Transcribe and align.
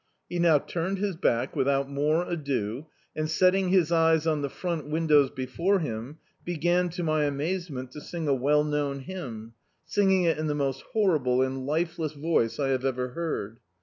He 0.27 0.39
now 0.39 0.57
turned 0.57 0.97
his 0.97 1.15
back, 1.15 1.55
without 1.55 1.87
more 1.87 2.27
ado, 2.27 2.87
and, 3.15 3.29
setting 3.29 3.69
his 3.69 3.91
eyes 3.91 4.25
on 4.25 4.41
the 4.41 4.49
front 4.49 4.87
windows 4.87 5.29
before 5.29 5.77
him, 5.77 6.17
began, 6.43 6.89
to 6.89 7.03
my 7.03 7.25
amazement, 7.25 7.91
to 7.91 8.01
sing 8.01 8.27
a 8.27 8.33
well 8.33 8.63
known 8.63 9.03
bymn, 9.05 9.53
sin^ng 9.87 10.25
it 10.25 10.39
in 10.39 10.47
the 10.47 10.55
most 10.55 10.81
horrible 10.93 11.43
and 11.43 11.67
lifeless 11.67 12.13
voice 12.13 12.59
I 12.59 12.69
have 12.69 12.83
ever 12.83 13.09
heard. 13.09 13.59